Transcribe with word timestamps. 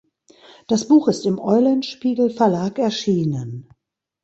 Das 0.65 0.87
Buch 0.87 1.07
ist 1.07 1.27
im 1.27 1.37
Eulenspiegel 1.39 2.31
Verlag 2.31 2.79
erschienen. 2.79 3.69